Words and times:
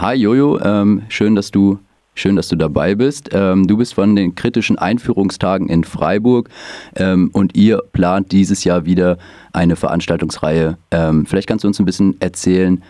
Hi 0.00 0.14
Jojo, 0.14 0.60
ähm, 0.60 1.02
schön, 1.08 1.34
dass 1.34 1.50
du 1.50 1.80
Schön, 2.14 2.36
dass 2.36 2.48
du 2.48 2.56
dabei 2.56 2.94
bist. 2.96 3.30
Ähm, 3.32 3.66
du 3.66 3.76
bist 3.76 3.94
von 3.94 4.16
den 4.16 4.34
kritischen 4.34 4.76
Einführungstagen 4.76 5.68
in 5.68 5.82
Freiburg 5.84 6.50
ähm, 6.96 7.30
und 7.32 7.56
ihr 7.56 7.80
plant 7.92 8.30
dieses 8.30 8.62
Jahr 8.64 8.84
wieder 8.84 9.18
eine 9.52 9.76
Veranstaltungsreihe. 9.76 10.78
Ähm, 10.92 11.26
vielleicht 11.26 11.48
kannst 11.48 11.62
du 11.64 11.68
uns 11.68 11.78
ein 11.80 11.84
bisschen 11.84 12.20
erzählen, 12.20 12.82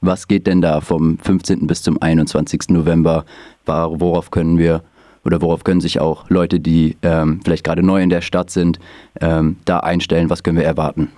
was 0.00 0.28
geht 0.28 0.46
denn 0.46 0.60
da 0.60 0.80
vom 0.80 1.18
15. 1.18 1.66
bis 1.66 1.82
zum 1.82 2.00
21. 2.00 2.68
November? 2.68 3.24
Worauf 3.66 4.30
können 4.30 4.56
wir 4.56 4.82
oder 5.24 5.42
worauf 5.42 5.64
können 5.64 5.80
sich 5.80 6.00
auch 6.00 6.30
Leute, 6.30 6.60
die 6.60 6.96
vielleicht 7.42 7.64
gerade 7.64 7.82
neu 7.82 8.00
in 8.00 8.10
der 8.10 8.20
Stadt 8.20 8.50
sind, 8.50 8.78
da 9.18 9.80
einstellen? 9.80 10.30
Was 10.30 10.42
können 10.42 10.58
wir 10.58 10.64
erwarten? 10.64 11.08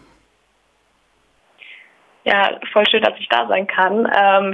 Ja, 2.25 2.61
voll 2.73 2.87
schön, 2.89 3.03
dass 3.03 3.19
ich 3.19 3.29
da 3.29 3.47
sein 3.49 3.67
kann. 3.67 4.07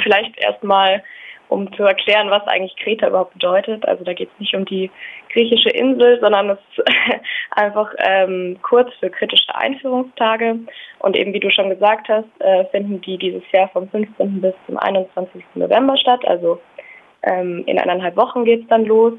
vielleicht 0.02 0.38
erstmal 0.38 1.02
um 1.48 1.72
zu 1.72 1.82
erklären, 1.82 2.30
was 2.30 2.46
eigentlich 2.46 2.76
Kreta 2.76 3.08
überhaupt 3.08 3.34
bedeutet. 3.34 3.86
Also 3.86 4.04
da 4.04 4.12
geht 4.12 4.30
es 4.32 4.40
nicht 4.40 4.54
um 4.54 4.64
die 4.64 4.90
griechische 5.32 5.70
Insel, 5.70 6.20
sondern 6.20 6.50
es 6.50 6.58
ist 6.76 6.86
einfach 7.52 7.90
ähm, 7.98 8.58
kurz 8.62 8.92
für 9.00 9.10
kritische 9.10 9.54
Einführungstage. 9.54 10.56
Und 10.98 11.16
eben 11.16 11.32
wie 11.32 11.40
du 11.40 11.50
schon 11.50 11.70
gesagt 11.70 12.08
hast, 12.08 12.28
äh, 12.40 12.64
finden 12.66 13.00
die 13.00 13.18
dieses 13.18 13.42
Jahr 13.52 13.68
vom 13.68 13.88
15. 13.88 14.40
bis 14.40 14.54
zum 14.66 14.78
21. 14.78 15.42
November 15.54 15.96
statt. 15.96 16.20
Also 16.26 16.60
ähm, 17.22 17.64
in 17.66 17.78
eineinhalb 17.78 18.16
Wochen 18.16 18.44
geht 18.44 18.62
es 18.62 18.68
dann 18.68 18.84
los. 18.84 19.14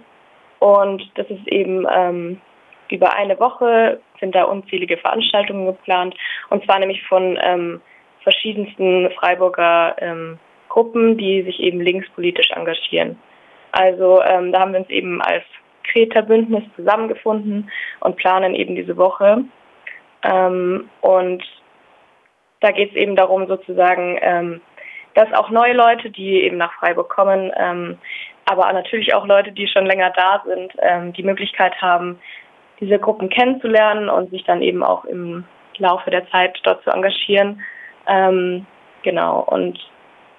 Und 0.59 1.09
das 1.15 1.27
ist 1.29 1.47
eben 1.47 1.85
ähm, 1.91 2.41
über 2.89 3.15
eine 3.15 3.39
Woche 3.39 3.99
sind 4.19 4.35
da 4.35 4.43
unzählige 4.43 4.97
Veranstaltungen 4.97 5.65
geplant. 5.67 6.15
Und 6.49 6.63
zwar 6.65 6.79
nämlich 6.79 7.01
von 7.07 7.39
ähm, 7.41 7.81
verschiedensten 8.29 9.09
Freiburger 9.11 9.95
ähm, 9.99 10.39
Gruppen, 10.69 11.17
die 11.17 11.41
sich 11.41 11.59
eben 11.59 11.81
linkspolitisch 11.81 12.51
engagieren. 12.51 13.17
Also 13.71 14.21
ähm, 14.21 14.51
da 14.51 14.59
haben 14.59 14.73
wir 14.73 14.79
uns 14.81 14.89
eben 14.89 15.19
als 15.21 15.43
Kreta-Bündnis 15.91 16.63
zusammengefunden 16.75 17.71
und 18.01 18.17
planen 18.17 18.53
eben 18.53 18.75
diese 18.75 18.97
Woche. 18.97 19.43
Ähm, 20.23 20.89
und 21.01 21.43
da 22.59 22.71
geht 22.71 22.91
es 22.91 22.95
eben 22.95 23.15
darum, 23.15 23.47
sozusagen, 23.47 24.19
ähm, 24.21 24.61
dass 25.15 25.33
auch 25.33 25.49
neue 25.49 25.73
Leute, 25.73 26.11
die 26.11 26.43
eben 26.43 26.57
nach 26.57 26.73
Freiburg 26.73 27.09
kommen, 27.09 27.51
ähm, 27.57 27.97
aber 28.45 28.71
natürlich 28.73 29.15
auch 29.15 29.25
Leute, 29.25 29.51
die 29.51 29.67
schon 29.67 29.85
länger 29.85 30.11
da 30.15 30.43
sind, 30.45 30.71
ähm, 30.81 31.13
die 31.13 31.23
Möglichkeit 31.23 31.81
haben, 31.81 32.19
diese 32.79 32.99
Gruppen 32.99 33.29
kennenzulernen 33.29 34.07
und 34.07 34.29
sich 34.29 34.43
dann 34.43 34.61
eben 34.61 34.83
auch 34.83 35.05
im 35.05 35.45
Laufe 35.77 36.11
der 36.11 36.29
Zeit 36.29 36.59
dort 36.63 36.83
zu 36.83 36.91
engagieren. 36.91 37.61
Ähm, 38.07 38.65
genau. 39.03 39.41
Und 39.41 39.79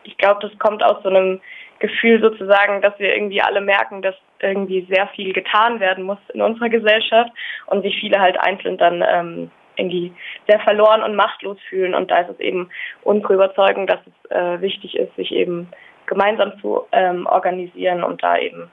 ich 0.04 0.16
glaube, 0.16 0.40
das 0.40 0.58
kommt 0.58 0.82
aus 0.82 1.02
so 1.02 1.08
einem 1.08 1.40
Gefühl 1.78 2.20
sozusagen, 2.20 2.82
dass 2.82 2.98
wir 2.98 3.14
irgendwie 3.14 3.40
alle 3.40 3.60
merken, 3.60 4.02
dass 4.02 4.14
irgendwie 4.40 4.86
sehr 4.90 5.08
viel 5.08 5.32
getan 5.32 5.80
werden 5.80 6.04
muss 6.04 6.18
in 6.32 6.42
unserer 6.42 6.68
Gesellschaft 6.68 7.30
und 7.66 7.82
sich 7.82 7.98
viele 8.00 8.20
halt 8.20 8.38
einzeln 8.40 8.78
dann 8.78 9.04
ähm, 9.06 9.50
irgendwie 9.76 10.12
sehr 10.48 10.60
verloren 10.60 11.02
und 11.02 11.16
machtlos 11.16 11.58
fühlen. 11.68 11.94
Und 11.94 12.10
da 12.10 12.20
ist 12.20 12.30
es 12.30 12.40
eben 12.40 12.70
unsere 13.02 13.34
Überzeugung, 13.34 13.86
dass 13.86 14.00
es 14.06 14.30
äh, 14.30 14.60
wichtig 14.60 14.96
ist, 14.96 15.14
sich 15.16 15.32
eben 15.32 15.68
gemeinsam 16.06 16.58
zu 16.60 16.86
ähm, 16.92 17.26
organisieren 17.26 18.02
und 18.02 18.22
da 18.22 18.36
eben 18.36 18.70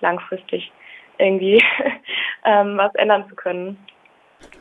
langfristig 0.00 0.72
irgendwie 1.18 1.62
ähm, 2.44 2.76
was 2.76 2.94
ändern 2.94 3.28
zu 3.28 3.34
können. 3.34 3.78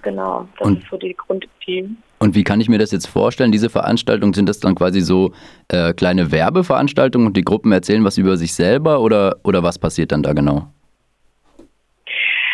Genau, 0.01 0.47
das 0.57 0.67
und, 0.67 0.83
ist 0.83 0.89
so 0.89 0.97
die 0.97 1.15
Grundidee. 1.15 1.89
Und 2.19 2.35
wie 2.35 2.43
kann 2.43 2.59
ich 2.59 2.69
mir 2.69 2.79
das 2.79 2.91
jetzt 2.91 3.07
vorstellen? 3.07 3.51
Diese 3.51 3.69
Veranstaltungen, 3.69 4.33
sind 4.33 4.49
das 4.49 4.59
dann 4.59 4.75
quasi 4.75 5.01
so 5.01 5.33
äh, 5.67 5.93
kleine 5.93 6.31
Werbeveranstaltungen 6.31 7.27
und 7.27 7.37
die 7.37 7.43
Gruppen 7.43 7.71
erzählen 7.71 8.03
was 8.03 8.17
über 8.17 8.37
sich 8.37 8.55
selber 8.55 9.01
oder, 9.01 9.37
oder 9.43 9.61
was 9.63 9.77
passiert 9.77 10.11
dann 10.11 10.23
da 10.23 10.33
genau? 10.33 10.67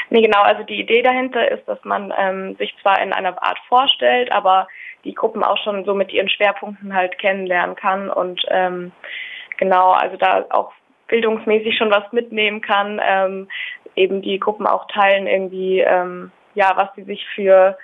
Nee, 0.10 0.22
genau. 0.22 0.42
Also 0.42 0.64
die 0.64 0.80
Idee 0.80 1.02
dahinter 1.02 1.50
ist, 1.50 1.68
dass 1.68 1.84
man 1.86 2.14
ähm, 2.18 2.56
sich 2.58 2.76
zwar 2.82 3.02
in 3.02 3.14
einer 3.14 3.42
Art 3.42 3.58
vorstellt, 3.68 4.32
aber 4.32 4.68
die 5.06 5.14
Gruppen 5.14 5.44
auch 5.44 5.58
schon 5.64 5.86
so 5.86 5.94
mit 5.94 6.12
ihren 6.12 6.30
Schwerpunkten 6.30 6.94
halt 6.94 7.18
kennenlernen 7.18 7.76
kann 7.76 8.10
und 8.10 8.42
ähm, 8.50 8.92
genau, 9.58 9.92
also 9.92 10.16
da 10.18 10.46
auch 10.50 10.72
bildungsmäßig 11.08 11.78
schon 11.78 11.92
was 11.92 12.12
mitnehmen 12.12 12.62
kann, 12.62 13.02
ähm, 13.04 13.48
eben 13.96 14.22
die 14.22 14.40
Gruppen 14.40 14.66
auch 14.66 14.88
teilen 14.88 15.28
irgendwie 15.28 15.80
ähm, 15.80 16.32
ja, 16.56 16.74
was 16.76 16.90
sie 16.96 17.04
sich 17.04 17.26
für 17.36 17.78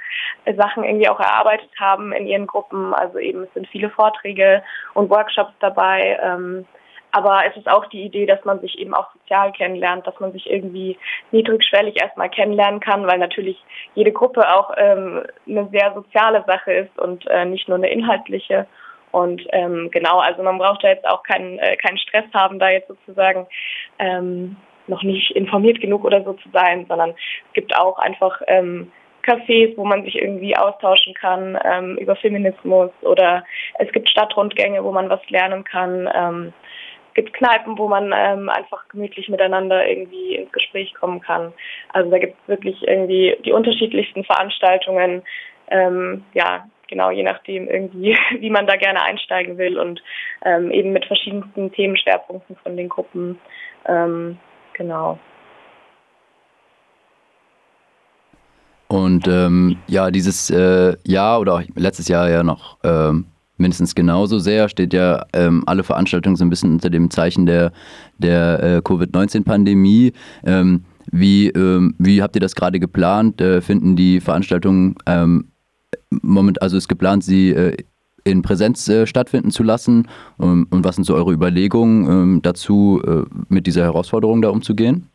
Sachen 0.58 0.84
irgendwie 0.84 1.10
auch 1.10 1.20
erarbeitet 1.20 1.70
haben 1.80 2.12
in 2.12 2.28
ihren 2.28 2.48
Gruppen. 2.48 2.94
Also 2.94 3.20
eben 3.20 3.44
es 3.44 3.54
sind 3.54 3.68
viele 3.68 3.90
Vorträge 3.90 4.64
und 4.94 5.10
Workshops 5.10 5.54
dabei. 5.60 6.20
Ähm, 6.22 6.66
aber 7.12 7.44
es 7.48 7.58
ist 7.58 7.68
auch 7.68 7.86
die 7.88 8.04
Idee, 8.04 8.26
dass 8.26 8.44
man 8.46 8.60
sich 8.60 8.78
eben 8.78 8.94
auch 8.94 9.12
sozial 9.14 9.52
kennenlernt, 9.52 10.06
dass 10.06 10.20
man 10.20 10.32
sich 10.32 10.50
irgendwie 10.50 10.98
niedrigschwellig 11.32 12.00
erstmal 12.00 12.30
kennenlernen 12.30 12.80
kann, 12.80 13.08
weil 13.08 13.18
natürlich 13.18 13.58
jede 13.96 14.12
Gruppe 14.12 14.48
auch 14.54 14.72
ähm, 14.78 15.24
eine 15.48 15.68
sehr 15.70 15.94
soziale 15.94 16.44
Sache 16.46 16.72
ist 16.74 17.00
und 17.00 17.26
äh, 17.28 17.46
nicht 17.46 17.68
nur 17.68 17.78
eine 17.78 17.90
inhaltliche. 17.90 18.68
Und 19.12 19.42
ähm, 19.54 19.90
genau, 19.92 20.20
also 20.20 20.44
man 20.44 20.60
braucht 20.60 20.84
da 20.84 20.90
jetzt 20.90 21.08
auch 21.08 21.24
keinen, 21.24 21.58
äh, 21.58 21.76
keinen 21.78 21.98
Stress 21.98 22.26
haben, 22.34 22.60
da 22.60 22.70
jetzt 22.70 22.90
sozusagen 22.90 23.48
ähm, 23.98 24.56
noch 24.90 25.04
nicht 25.04 25.32
informiert 25.32 25.80
genug 25.80 26.04
oder 26.04 26.24
so 26.24 26.34
zu 26.34 26.50
sein, 26.52 26.86
sondern 26.88 27.12
es 27.12 27.54
gibt 27.54 27.78
auch 27.78 27.98
einfach 28.00 28.42
ähm, 28.48 28.92
Cafés, 29.24 29.76
wo 29.78 29.86
man 29.86 30.04
sich 30.04 30.16
irgendwie 30.16 30.56
austauschen 30.56 31.14
kann 31.14 31.58
ähm, 31.64 31.98
über 31.98 32.16
Feminismus 32.16 32.92
oder 33.02 33.44
es 33.78 33.92
gibt 33.92 34.10
Stadtrundgänge, 34.10 34.84
wo 34.84 34.92
man 34.92 35.10
was 35.10 35.22
lernen 35.30 35.64
kann. 35.64 36.10
Ähm, 36.14 36.54
es 37.10 37.14
gibt 37.16 37.34
Kneipen, 37.34 37.78
wo 37.78 37.88
man 37.88 38.14
ähm, 38.16 38.50
einfach 38.50 38.88
gemütlich 38.90 39.30
miteinander 39.30 39.88
irgendwie 39.88 40.36
ins 40.36 40.52
Gespräch 40.52 40.94
kommen 40.94 41.20
kann. 41.20 41.54
Also 41.92 42.10
da 42.10 42.18
gibt 42.18 42.36
es 42.42 42.48
wirklich 42.48 42.88
irgendwie 42.88 43.36
die 43.44 43.52
unterschiedlichsten 43.52 44.24
Veranstaltungen. 44.24 45.24
Ähm, 45.70 46.24
ja, 46.34 46.68
genau, 46.88 47.12
je 47.12 47.24
nachdem 47.24 47.68
irgendwie, 47.68 48.18
wie 48.40 48.50
man 48.50 48.68
da 48.68 48.76
gerne 48.76 49.04
einsteigen 49.04 49.58
will 49.58 49.78
und 49.78 50.02
ähm, 50.46 50.72
eben 50.72 50.92
mit 50.94 51.06
verschiedensten 51.06 51.72
Themenschwerpunkten 51.72 52.56
von 52.64 52.78
den 52.78 52.90
Gruppen. 52.90 53.40
Genau. 54.80 55.20
Und 58.88 59.28
ähm, 59.28 59.78
ja, 59.88 60.10
dieses 60.10 60.50
äh, 60.50 60.96
Jahr 61.06 61.42
oder 61.42 61.64
letztes 61.76 62.08
Jahr 62.08 62.30
ja 62.30 62.44
noch 62.44 62.78
ähm, 62.84 63.26
mindestens 63.58 63.94
genauso 63.94 64.40
sehr, 64.40 64.70
steht 64.70 64.94
ja 64.94 65.26
ähm, 65.34 65.64
alle 65.68 65.84
Veranstaltungen 65.84 66.38
so 66.38 66.46
ein 66.46 66.50
bisschen 66.50 66.72
unter 66.72 66.90
dem 66.90 67.12
Zeichen 67.12 67.46
der, 67.46 67.72
der 68.18 68.64
äh, 68.64 68.82
Covid-19-Pandemie. 68.82 70.14
Ähm, 70.46 70.86
wie, 71.12 71.50
ähm, 71.50 71.94
wie 72.00 72.24
habt 72.24 72.36
ihr 72.38 72.42
das 72.42 72.56
gerade 72.56 72.80
geplant? 72.80 73.42
Äh, 73.42 73.62
finden 73.62 73.98
die 73.98 74.22
Veranstaltungen 74.22 74.96
ähm, 75.06 75.52
moment, 76.10 76.62
also 76.62 76.78
ist 76.78 76.88
geplant, 76.88 77.24
sie 77.24 77.52
äh, 77.52 77.76
in 78.24 78.42
Präsenz 78.42 78.88
äh, 78.90 79.06
stattfinden 79.06 79.52
zu 79.52 79.64
lassen? 79.64 80.08
Ähm, 80.42 80.68
und 80.72 80.86
was 80.86 80.96
sind 80.96 81.06
so 81.06 81.16
eure 81.16 81.32
Überlegungen 81.32 82.06
ähm, 82.06 82.42
dazu, 82.42 83.02
äh, 83.06 83.24
mit 83.50 83.68
dieser 83.68 83.84
Herausforderung 83.84 84.42
da 84.42 84.50
umzugehen? 84.50 85.10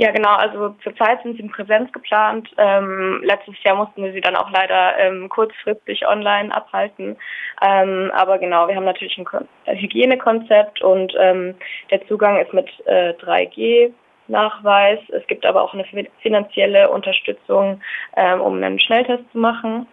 Ja, 0.00 0.12
genau. 0.12 0.34
Also 0.34 0.74
zurzeit 0.82 1.22
sind 1.22 1.36
sie 1.36 1.42
in 1.42 1.50
Präsenz 1.50 1.92
geplant. 1.92 2.48
Ähm, 2.56 3.20
letztes 3.22 3.62
Jahr 3.62 3.76
mussten 3.76 4.02
wir 4.02 4.14
sie 4.14 4.22
dann 4.22 4.34
auch 4.34 4.50
leider 4.50 4.96
ähm, 4.98 5.28
kurzfristig 5.28 6.06
online 6.08 6.54
abhalten. 6.54 7.18
Ähm, 7.60 8.10
aber 8.14 8.38
genau, 8.38 8.66
wir 8.66 8.76
haben 8.76 8.86
natürlich 8.86 9.18
ein 9.18 9.26
Kon 9.26 9.46
Hygienekonzept 9.66 10.80
und 10.80 11.12
ähm, 11.18 11.54
der 11.90 12.06
Zugang 12.08 12.38
ist 12.38 12.54
mit 12.54 12.70
äh, 12.86 13.12
3G. 13.12 13.92
Nachweis. 14.30 15.00
Es 15.10 15.26
gibt 15.26 15.44
aber 15.44 15.62
auch 15.62 15.74
eine 15.74 15.84
finanzielle 16.22 16.88
Unterstützung, 16.88 17.82
ähm, 18.16 18.40
um 18.40 18.54
einen 18.62 18.80
Schnelltest 18.80 19.24
zu 19.32 19.38
machen. 19.38 19.86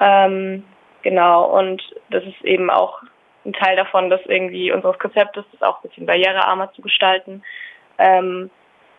Ähm, 0.00 0.64
genau, 1.02 1.58
und 1.58 1.82
das 2.10 2.24
ist 2.24 2.42
eben 2.44 2.70
auch 2.70 3.02
ein 3.44 3.52
Teil 3.52 3.76
davon, 3.76 4.10
dass 4.10 4.20
irgendwie 4.26 4.72
unseres 4.72 4.98
Konzeptes 4.98 5.44
das 5.52 5.62
auch 5.62 5.82
ein 5.82 5.88
bisschen 5.88 6.06
barrierearmer 6.06 6.72
zu 6.72 6.82
gestalten. 6.82 7.42
Ähm, 7.98 8.50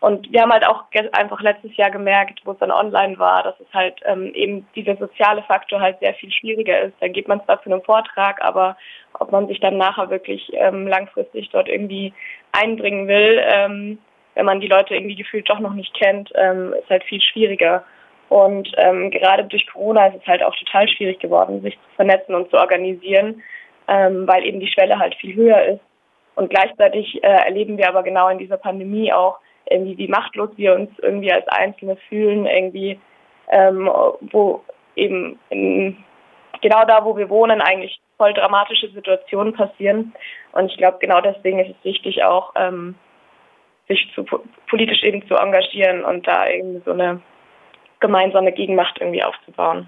und 0.01 0.31
wir 0.31 0.41
haben 0.41 0.53
halt 0.53 0.65
auch 0.65 0.85
einfach 1.11 1.41
letztes 1.41 1.75
Jahr 1.75 1.91
gemerkt, 1.91 2.39
wo 2.45 2.51
es 2.53 2.57
dann 2.59 2.71
online 2.71 3.19
war, 3.19 3.43
dass 3.43 3.59
es 3.59 3.67
halt 3.73 3.99
ähm, 4.05 4.33
eben 4.33 4.65
dieser 4.73 4.95
soziale 4.95 5.43
Faktor 5.43 5.81
halt 5.81 5.99
sehr 5.99 6.13
viel 6.13 6.31
schwieriger 6.31 6.79
ist. 6.81 6.93
Dann 7.01 7.11
geht 7.11 7.27
man 7.27 7.43
zwar 7.43 7.59
für 7.59 7.71
einen 7.71 7.83
Vortrag, 7.83 8.41
aber 8.41 8.77
ob 9.19 9.31
man 9.31 9.47
sich 9.47 9.59
dann 9.59 9.77
nachher 9.77 10.09
wirklich 10.09 10.51
ähm, 10.53 10.87
langfristig 10.87 11.49
dort 11.49 11.67
irgendwie 11.67 12.13
einbringen 12.53 13.07
will, 13.09 13.43
ähm, 13.45 13.99
wenn 14.35 14.45
man 14.45 14.61
die 14.61 14.67
Leute 14.67 14.95
irgendwie 14.95 15.15
gefühlt 15.15 15.49
doch 15.49 15.59
noch 15.59 15.73
nicht 15.73 15.93
kennt, 15.93 16.31
ähm, 16.35 16.73
ist 16.79 16.89
halt 16.89 17.03
viel 17.03 17.21
schwieriger. 17.21 17.83
Und 18.29 18.71
ähm, 18.77 19.09
gerade 19.09 19.43
durch 19.45 19.65
Corona 19.67 20.07
ist 20.07 20.21
es 20.21 20.27
halt 20.27 20.43
auch 20.43 20.55
total 20.55 20.87
schwierig 20.87 21.19
geworden, 21.19 21.61
sich 21.61 21.73
zu 21.73 21.95
vernetzen 21.95 22.35
und 22.35 22.49
zu 22.51 22.57
organisieren, 22.57 23.41
ähm, 23.87 24.27
weil 24.27 24.45
eben 24.45 24.59
die 24.59 24.71
Schwelle 24.71 24.99
halt 24.99 25.15
viel 25.15 25.35
höher 25.35 25.63
ist. 25.63 25.81
Und 26.35 26.49
gleichzeitig 26.49 27.23
äh, 27.23 27.27
erleben 27.27 27.77
wir 27.77 27.89
aber 27.89 28.03
genau 28.03 28.29
in 28.29 28.37
dieser 28.37 28.57
Pandemie 28.57 29.11
auch 29.11 29.39
irgendwie, 29.69 29.97
wie 29.97 30.07
machtlos 30.07 30.49
wir 30.55 30.73
uns 30.75 30.89
irgendwie 30.99 31.31
als 31.31 31.47
Einzelne 31.47 31.97
fühlen, 32.07 32.45
irgendwie, 32.45 32.99
ähm, 33.49 33.89
wo 34.31 34.63
eben 34.95 35.39
in 35.49 35.97
genau 36.61 36.85
da, 36.85 37.03
wo 37.03 37.17
wir 37.17 37.29
wohnen, 37.29 37.61
eigentlich 37.61 37.99
voll 38.17 38.33
dramatische 38.33 38.89
Situationen 38.89 39.53
passieren. 39.53 40.13
Und 40.51 40.71
ich 40.71 40.77
glaube, 40.77 40.97
genau 40.99 41.21
deswegen 41.21 41.59
ist 41.59 41.69
es 41.69 41.83
wichtig, 41.83 42.23
auch 42.23 42.53
ähm, 42.55 42.95
sich 43.87 44.11
zu, 44.13 44.23
politisch 44.69 45.03
eben 45.03 45.27
zu 45.27 45.35
engagieren 45.35 46.03
und 46.03 46.27
da 46.27 46.47
irgendwie 46.47 46.81
so 46.85 46.91
eine 46.91 47.21
gemeinsame 47.99 48.51
Gegenmacht 48.51 48.97
irgendwie 48.99 49.23
aufzubauen. 49.23 49.87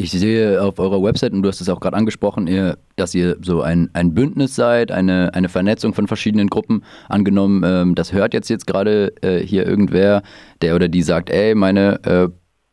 Ich 0.00 0.12
sehe 0.12 0.62
auf 0.62 0.78
eurer 0.78 1.02
Website, 1.02 1.32
und 1.32 1.42
du 1.42 1.48
hast 1.48 1.60
es 1.60 1.68
auch 1.68 1.80
gerade 1.80 1.96
angesprochen, 1.96 2.46
ihr, 2.46 2.78
dass 2.94 3.16
ihr 3.16 3.36
so 3.42 3.62
ein, 3.62 3.90
ein 3.94 4.14
Bündnis 4.14 4.54
seid, 4.54 4.92
eine, 4.92 5.34
eine 5.34 5.48
Vernetzung 5.48 5.92
von 5.92 6.06
verschiedenen 6.06 6.46
Gruppen. 6.46 6.84
Angenommen, 7.08 7.64
ähm, 7.66 7.94
das 7.96 8.12
hört 8.12 8.32
jetzt 8.32 8.48
jetzt 8.48 8.68
gerade 8.68 9.12
äh, 9.22 9.40
hier 9.44 9.66
irgendwer, 9.66 10.22
der 10.62 10.76
oder 10.76 10.86
die 10.86 11.02
sagt, 11.02 11.30
ey, 11.30 11.56
meine 11.56 12.00
äh, 12.04 12.28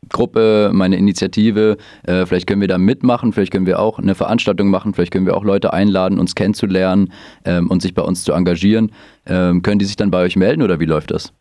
Gruppe, 0.08 0.70
meine 0.72 0.98
Initiative, 0.98 1.78
äh, 2.04 2.26
vielleicht 2.26 2.46
können 2.46 2.60
wir 2.60 2.68
da 2.68 2.78
mitmachen, 2.78 3.32
vielleicht 3.32 3.50
können 3.50 3.66
wir 3.66 3.80
auch 3.80 3.98
eine 3.98 4.14
Veranstaltung 4.14 4.68
machen, 4.68 4.94
vielleicht 4.94 5.12
können 5.12 5.26
wir 5.26 5.36
auch 5.36 5.42
Leute 5.42 5.72
einladen, 5.72 6.20
uns 6.20 6.36
kennenzulernen 6.36 7.12
ähm, 7.44 7.68
und 7.70 7.82
sich 7.82 7.92
bei 7.92 8.02
uns 8.02 8.22
zu 8.22 8.34
engagieren. 8.34 8.92
Ähm, 9.26 9.62
können 9.62 9.80
die 9.80 9.84
sich 9.84 9.96
dann 9.96 10.12
bei 10.12 10.22
euch 10.22 10.36
melden 10.36 10.62
oder 10.62 10.78
wie 10.78 10.84
läuft 10.84 11.10
das? 11.10 11.32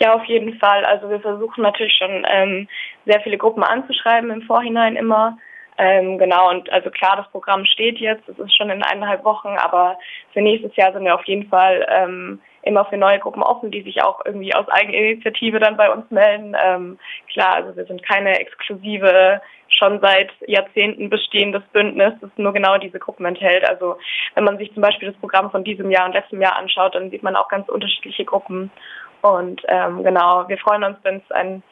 Ja, 0.00 0.14
auf 0.14 0.24
jeden 0.24 0.58
Fall. 0.58 0.84
Also 0.84 1.10
wir 1.10 1.20
versuchen 1.20 1.62
natürlich 1.62 1.96
schon 1.96 2.24
ähm, 2.30 2.68
sehr 3.04 3.20
viele 3.20 3.36
Gruppen 3.36 3.64
anzuschreiben 3.64 4.30
im 4.30 4.42
Vorhinein 4.42 4.94
immer. 4.94 5.38
Ähm, 5.76 6.18
genau, 6.18 6.50
und 6.50 6.70
also 6.70 6.90
klar, 6.90 7.16
das 7.16 7.30
Programm 7.30 7.64
steht 7.64 7.98
jetzt, 7.98 8.28
es 8.28 8.38
ist 8.38 8.56
schon 8.56 8.70
in 8.70 8.82
eineinhalb 8.82 9.24
Wochen, 9.24 9.56
aber 9.58 9.98
für 10.32 10.40
nächstes 10.40 10.74
Jahr 10.76 10.92
sind 10.92 11.04
wir 11.04 11.14
auf 11.14 11.24
jeden 11.24 11.48
Fall 11.48 11.86
ähm, 11.88 12.40
immer 12.68 12.84
für 12.84 12.98
neue 12.98 13.18
Gruppen 13.18 13.42
offen, 13.42 13.70
die 13.70 13.82
sich 13.82 14.02
auch 14.02 14.20
irgendwie 14.24 14.54
aus 14.54 14.68
Eigeninitiative 14.68 15.58
dann 15.58 15.76
bei 15.76 15.90
uns 15.90 16.08
melden. 16.10 16.54
Ähm, 16.62 16.98
klar, 17.32 17.54
also 17.54 17.74
wir 17.74 17.86
sind 17.86 18.06
keine 18.06 18.38
exklusive, 18.38 19.40
schon 19.68 20.00
seit 20.00 20.30
Jahrzehnten 20.46 21.10
bestehendes 21.10 21.62
Bündnis, 21.72 22.12
das 22.20 22.30
nur 22.36 22.52
genau 22.52 22.78
diese 22.78 22.98
Gruppen 22.98 23.26
enthält. 23.26 23.68
Also 23.68 23.96
wenn 24.34 24.44
man 24.44 24.58
sich 24.58 24.72
zum 24.74 24.82
Beispiel 24.82 25.08
das 25.08 25.18
Programm 25.18 25.50
von 25.50 25.64
diesem 25.64 25.90
Jahr 25.90 26.06
und 26.06 26.12
letztem 26.12 26.40
Jahr 26.40 26.56
anschaut, 26.56 26.94
dann 26.94 27.10
sieht 27.10 27.22
man 27.22 27.36
auch 27.36 27.48
ganz 27.48 27.68
unterschiedliche 27.68 28.24
Gruppen. 28.24 28.70
Und 29.22 29.62
ähm, 29.68 30.04
genau, 30.04 30.46
wir 30.48 30.58
freuen 30.58 30.84
uns, 30.84 30.98
wenn 31.02 31.16
es 31.16 31.30
ein 31.30 31.62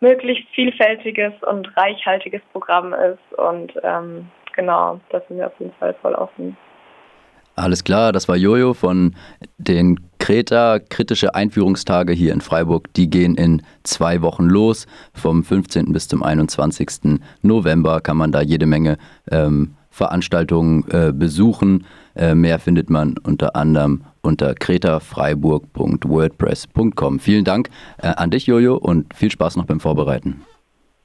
möglichst 0.00 0.48
vielfältiges 0.54 1.32
und 1.42 1.74
reichhaltiges 1.76 2.42
Programm 2.52 2.92
ist. 2.92 3.38
Und 3.38 3.72
ähm, 3.82 4.28
genau, 4.54 5.00
da 5.10 5.20
sind 5.28 5.38
wir 5.38 5.46
auf 5.46 5.58
jeden 5.58 5.72
Fall 5.74 5.94
voll 6.02 6.14
offen. 6.14 6.56
Alles 7.56 7.84
klar, 7.84 8.12
das 8.12 8.28
war 8.28 8.36
Jojo 8.36 8.74
von 8.74 9.14
den 9.58 10.00
Kreta 10.24 10.78
kritische 10.78 11.34
Einführungstage 11.34 12.14
hier 12.14 12.32
in 12.32 12.40
Freiburg. 12.40 12.90
Die 12.94 13.10
gehen 13.10 13.34
in 13.34 13.60
zwei 13.82 14.22
Wochen 14.22 14.46
los. 14.46 14.86
Vom 15.12 15.44
15. 15.44 15.92
bis 15.92 16.08
zum 16.08 16.22
21. 16.22 17.20
November 17.42 18.00
kann 18.00 18.16
man 18.16 18.32
da 18.32 18.40
jede 18.40 18.64
Menge 18.64 18.96
ähm, 19.30 19.74
Veranstaltungen 19.90 20.88
äh, 20.88 21.12
besuchen. 21.12 21.84
Äh, 22.14 22.34
mehr 22.34 22.58
findet 22.58 22.88
man 22.88 23.18
unter 23.18 23.54
anderem 23.54 24.04
unter 24.22 24.54
kretafreiburg.wordpress.com. 24.54 27.20
Vielen 27.20 27.44
Dank 27.44 27.68
äh, 27.98 28.06
an 28.06 28.30
dich, 28.30 28.46
Jojo, 28.46 28.76
und 28.76 29.12
viel 29.12 29.30
Spaß 29.30 29.56
noch 29.56 29.66
beim 29.66 29.80
Vorbereiten. 29.80 30.40